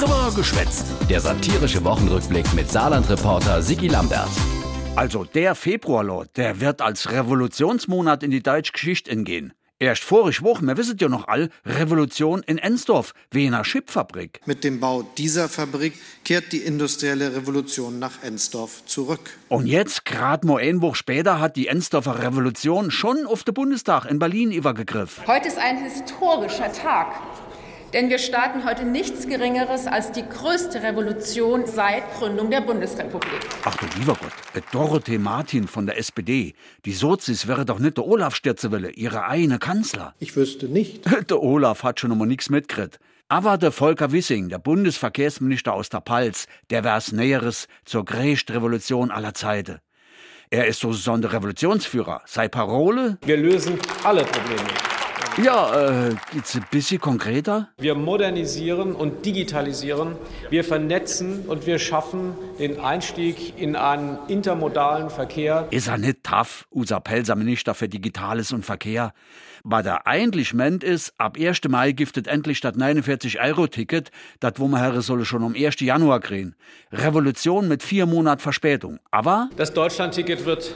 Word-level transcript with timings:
Drüber 0.00 0.32
geschwätzt. 0.34 0.86
Der 1.10 1.20
satirische 1.20 1.84
Wochenrückblick 1.84 2.54
mit 2.54 2.70
Saarland-Reporter 2.70 3.60
Sigi 3.60 3.88
Lambert. 3.88 4.30
Also 4.96 5.24
der 5.24 5.54
Februar, 5.54 6.24
der 6.36 6.58
wird 6.58 6.80
als 6.80 7.12
Revolutionsmonat 7.12 8.22
in 8.22 8.30
die 8.30 8.42
deutsche 8.42 8.72
Geschichte 8.72 9.10
entgehen. 9.10 9.52
Erst 9.78 10.02
vorig 10.02 10.42
Woche, 10.42 10.64
wir 10.64 10.78
wissen 10.78 10.96
ja 10.98 11.10
noch 11.10 11.28
all, 11.28 11.50
Revolution 11.66 12.42
in 12.46 12.56
Ensdorf, 12.56 13.12
Wiener 13.30 13.62
Chipfabrik. 13.62 14.40
Mit 14.46 14.64
dem 14.64 14.80
Bau 14.80 15.02
dieser 15.02 15.50
Fabrik 15.50 15.92
kehrt 16.24 16.52
die 16.52 16.62
industrielle 16.62 17.36
Revolution 17.36 17.98
nach 17.98 18.22
Ensdorf 18.22 18.86
zurück. 18.86 19.38
Und 19.48 19.66
jetzt, 19.66 20.06
gerade 20.06 20.46
mal 20.46 20.62
eine 20.62 20.80
Woche 20.80 20.96
später, 20.96 21.40
hat 21.40 21.56
die 21.56 21.66
Ensdorfer 21.66 22.22
Revolution 22.22 22.90
schon 22.90 23.26
auf 23.26 23.44
den 23.44 23.52
Bundestag 23.52 24.06
in 24.06 24.18
Berlin 24.18 24.50
übergegriffen. 24.50 25.26
Heute 25.26 25.48
ist 25.48 25.58
ein 25.58 25.84
historischer 25.84 26.72
Tag. 26.72 27.08
Denn 27.92 28.08
wir 28.08 28.18
starten 28.18 28.64
heute 28.64 28.84
nichts 28.84 29.26
Geringeres 29.26 29.86
als 29.86 30.12
die 30.12 30.22
größte 30.22 30.82
Revolution 30.82 31.66
seit 31.66 32.02
Gründung 32.14 32.50
der 32.50 32.60
Bundesrepublik. 32.60 33.40
Ach 33.64 33.74
du 33.76 33.86
lieber 33.98 34.14
Gott, 34.14 34.32
äh, 34.54 34.60
Dorothee 34.70 35.18
Martin 35.18 35.66
von 35.66 35.86
der 35.86 35.98
SPD. 35.98 36.54
Die 36.84 36.92
Sozis 36.92 37.48
wäre 37.48 37.64
doch 37.64 37.80
nicht 37.80 37.96
der 37.96 38.06
Olaf 38.06 38.36
Sterzewelle, 38.36 38.90
ihre 38.90 39.24
eigene 39.24 39.58
Kanzler. 39.58 40.14
Ich 40.20 40.36
wüsste 40.36 40.66
nicht. 40.66 41.04
Der 41.30 41.42
Olaf 41.42 41.82
hat 41.82 42.00
schon 42.00 42.12
immer 42.12 42.26
nichts 42.26 42.50
mitgekriegt. 42.50 42.98
Aber 43.28 43.58
der 43.58 43.70
Volker 43.70 44.10
Wissing, 44.10 44.48
der 44.48 44.58
Bundesverkehrsminister 44.58 45.72
aus 45.72 45.88
der 45.88 46.00
Palz, 46.00 46.46
der 46.70 46.82
wär's 46.82 47.12
Näheres 47.12 47.68
zur 47.84 48.04
größten 48.04 48.56
Revolution 48.56 49.12
aller 49.12 49.34
Zeiten. 49.34 49.78
Er 50.50 50.66
ist 50.66 50.80
sozusagen 50.80 51.22
der 51.22 51.32
Revolutionsführer. 51.32 52.22
Sei 52.26 52.48
Parole? 52.48 53.18
Wir 53.24 53.36
lösen 53.36 53.78
alle 54.02 54.24
Probleme. 54.24 54.89
Ja, 55.38 56.08
äh, 56.08 56.14
geht's 56.32 56.56
ein 56.56 56.66
bisschen 56.70 57.00
konkreter? 57.00 57.68
Wir 57.78 57.94
modernisieren 57.94 58.94
und 58.94 59.24
digitalisieren. 59.24 60.16
Wir 60.50 60.64
vernetzen 60.64 61.44
und 61.46 61.66
wir 61.66 61.78
schaffen 61.78 62.34
den 62.58 62.80
Einstieg 62.80 63.58
in 63.58 63.76
einen 63.76 64.18
intermodalen 64.28 65.08
Verkehr. 65.08 65.68
Ist 65.70 65.88
er 65.88 65.98
nicht 65.98 66.24
tough, 66.24 66.66
unser 66.70 67.00
Pelzer 67.00 67.36
Minister 67.36 67.74
für 67.74 67.88
Digitales 67.88 68.52
und 68.52 68.64
Verkehr? 68.64 69.12
Was 69.62 69.82
der 69.82 70.06
eigentlich 70.06 70.54
meint 70.54 70.82
ist, 70.82 71.12
ab 71.18 71.36
1. 71.38 71.60
Mai 71.68 71.92
giftet 71.92 72.26
endlich 72.26 72.60
das 72.60 72.74
49-Euro-Ticket, 72.74 74.10
das 74.40 74.54
wo 74.56 74.68
man 74.68 74.80
Herre 74.80 75.02
solle 75.02 75.24
schon 75.24 75.42
um 75.42 75.54
1. 75.54 75.80
Januar 75.80 76.20
kriegen. 76.20 76.54
Revolution 76.92 77.68
mit 77.68 77.82
vier 77.82 78.06
Monat 78.06 78.40
Verspätung. 78.40 78.98
Aber? 79.10 79.50
Das 79.56 79.72
Deutschland-Ticket 79.74 80.46
wird 80.46 80.74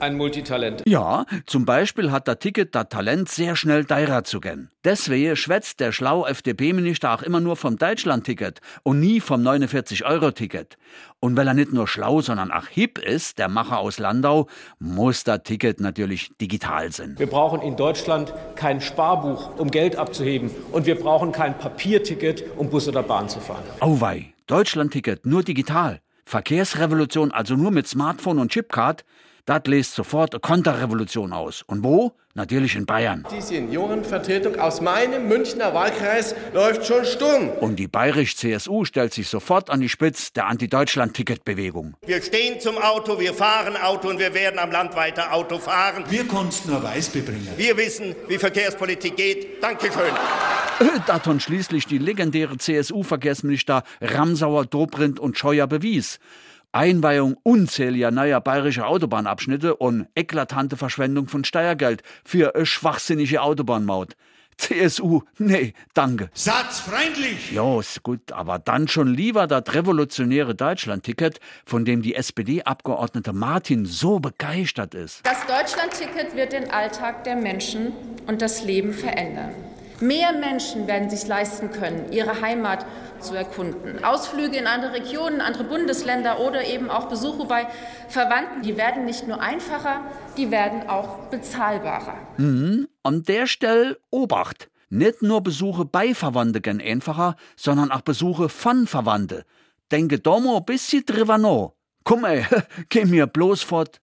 ein 0.00 0.16
Multitalent. 0.16 0.82
Ja, 0.86 1.26
zum 1.46 1.64
Beispiel 1.64 2.10
hat 2.10 2.26
der 2.26 2.38
Ticket 2.38 2.74
das 2.74 2.88
Talent, 2.88 3.28
sehr 3.28 3.56
schnell 3.56 3.84
teurer 3.84 4.24
zu 4.24 4.40
gehen. 4.40 4.70
Deswegen 4.84 5.36
schwätzt 5.36 5.80
der 5.80 5.92
schlaue 5.92 6.28
FDP-Minister 6.28 7.12
auch 7.12 7.22
immer 7.22 7.40
nur 7.40 7.56
vom 7.56 7.76
Deutschland-Ticket 7.76 8.60
und 8.82 9.00
nie 9.00 9.20
vom 9.20 9.42
49-Euro-Ticket. 9.42 10.78
Und 11.20 11.36
weil 11.36 11.46
er 11.46 11.54
nicht 11.54 11.72
nur 11.72 11.86
schlau, 11.86 12.22
sondern 12.22 12.50
auch 12.50 12.66
hip 12.66 12.98
ist, 12.98 13.38
der 13.38 13.48
Macher 13.48 13.78
aus 13.78 13.98
Landau, 13.98 14.48
muss 14.78 15.24
das 15.24 15.42
Ticket 15.42 15.80
natürlich 15.80 16.30
digital 16.40 16.90
sein. 16.92 17.14
Wir 17.18 17.26
brauchen 17.26 17.60
in 17.60 17.76
Deutschland 17.76 18.32
kein 18.56 18.80
Sparbuch, 18.80 19.58
um 19.58 19.70
Geld 19.70 19.96
abzuheben. 19.96 20.50
Und 20.72 20.86
wir 20.86 20.94
brauchen 20.94 21.32
kein 21.32 21.58
Papierticket, 21.58 22.44
um 22.56 22.70
Bus 22.70 22.88
oder 22.88 23.02
Bahn 23.02 23.28
zu 23.28 23.40
fahren. 23.40 23.64
Auwei, 23.80 24.32
Deutschland-Ticket 24.46 25.26
nur 25.26 25.42
digital. 25.42 26.00
Verkehrsrevolution 26.24 27.32
also 27.32 27.56
nur 27.56 27.72
mit 27.72 27.88
Smartphone 27.88 28.38
und 28.38 28.52
Chipcard. 28.52 29.04
Das 29.50 29.62
lässt 29.66 29.96
sofort 29.96 30.32
eine 30.32 30.40
Konterrevolution 30.40 31.32
aus. 31.32 31.64
Und 31.66 31.82
wo? 31.82 32.12
Natürlich 32.34 32.76
in 32.76 32.86
Bayern. 32.86 33.26
Die 33.36 33.40
Seniorenvertretung 33.40 34.60
aus 34.60 34.80
meinem 34.80 35.26
Münchner 35.26 35.74
Wahlkreis 35.74 36.36
läuft 36.54 36.86
schon 36.86 37.04
Sturm. 37.04 37.48
Und 37.58 37.74
die 37.74 37.88
bayerische 37.88 38.36
CSU 38.36 38.84
stellt 38.84 39.12
sich 39.12 39.26
sofort 39.26 39.68
an 39.68 39.80
die 39.80 39.88
Spitze 39.88 40.32
der 40.36 40.46
Anti-Deutschland-Ticket-Bewegung. 40.46 41.96
Wir 42.06 42.22
stehen 42.22 42.60
zum 42.60 42.78
Auto, 42.78 43.18
wir 43.18 43.34
fahren 43.34 43.76
Auto 43.76 44.08
und 44.08 44.20
wir 44.20 44.34
werden 44.34 44.60
am 44.60 44.70
Land 44.70 44.94
weiter 44.94 45.32
Auto 45.32 45.58
fahren. 45.58 46.04
Wir 46.08 46.28
konnten 46.28 46.70
nur 46.70 46.84
Weißbier 46.84 47.24
bringen. 47.24 47.48
Wir 47.56 47.76
wissen, 47.76 48.14
wie 48.28 48.38
Verkehrspolitik 48.38 49.16
geht. 49.16 49.60
Dankeschön. 49.60 50.12
Das 51.06 51.26
und 51.26 51.42
schließlich 51.42 51.86
die 51.86 51.98
legendäre 51.98 52.56
CSU-Verkehrsminister 52.56 53.82
Ramsauer, 54.00 54.64
Dobrindt 54.64 55.18
und 55.18 55.36
Scheuer 55.36 55.66
bewies. 55.66 56.20
Einweihung 56.72 57.36
unzähliger 57.42 58.10
neuer 58.10 58.40
bayerischer 58.40 58.86
Autobahnabschnitte 58.86 59.76
und 59.76 60.06
eklatante 60.14 60.76
Verschwendung 60.76 61.26
von 61.28 61.44
Steuergeld 61.44 62.02
für 62.24 62.54
eine 62.54 62.66
schwachsinnige 62.66 63.42
Autobahnmaut. 63.42 64.16
CSU, 64.60 65.22
nee, 65.38 65.72
danke. 65.94 66.30
Satzfreundlich! 66.34 67.50
Ja, 67.52 67.80
ist 67.80 68.02
gut, 68.02 68.30
aber 68.32 68.58
dann 68.58 68.88
schon 68.88 69.08
lieber 69.08 69.46
das 69.46 69.74
revolutionäre 69.74 70.54
Deutschland-Ticket, 70.54 71.40
von 71.64 71.86
dem 71.86 72.02
die 72.02 72.14
SPD-Abgeordnete 72.14 73.32
Martin 73.32 73.86
so 73.86 74.20
begeistert 74.20 74.94
ist. 74.94 75.26
Das 75.26 75.46
Deutschland-Ticket 75.46 76.36
wird 76.36 76.52
den 76.52 76.70
Alltag 76.70 77.24
der 77.24 77.36
Menschen 77.36 77.92
und 78.26 78.42
das 78.42 78.62
Leben 78.62 78.92
verändern. 78.92 79.54
Mehr 80.00 80.32
Menschen 80.32 80.86
werden 80.86 81.10
sich 81.10 81.26
leisten 81.26 81.70
können, 81.70 82.10
ihre 82.10 82.40
Heimat 82.40 82.86
zu 83.20 83.34
erkunden. 83.34 84.02
Ausflüge 84.02 84.56
in 84.56 84.66
andere 84.66 84.94
Regionen, 84.94 85.40
andere 85.40 85.64
Bundesländer 85.64 86.40
oder 86.40 86.64
eben 86.64 86.90
auch 86.90 87.08
Besuche 87.08 87.44
bei 87.46 87.66
Verwandten, 88.08 88.62
die 88.62 88.76
werden 88.76 89.04
nicht 89.04 89.28
nur 89.28 89.40
einfacher, 89.40 90.00
die 90.36 90.50
werden 90.50 90.88
auch 90.88 91.18
bezahlbarer. 91.30 92.16
Mhm. 92.38 92.88
An 93.02 93.22
der 93.24 93.46
Stelle 93.46 93.98
Obacht. 94.10 94.70
Nicht 94.88 95.22
nur 95.22 95.42
Besuche 95.42 95.84
bei 95.84 96.14
Verwandten 96.14 96.62
gehen 96.62 96.80
einfacher, 96.80 97.36
sondern 97.56 97.92
auch 97.92 98.00
Besuche 98.00 98.48
von 98.48 98.86
Verwandten. 98.86 99.44
Denke 99.92 100.18
da 100.18 100.38
mal 100.40 100.56
ein 100.56 100.64
bisschen 100.64 101.04
drüber 101.04 101.38
nach. 101.38 101.72
Komm 102.04 102.24
ey, 102.24 102.44
geh 102.88 103.04
mir 103.04 103.26
bloß 103.26 103.62
fort. 103.62 103.98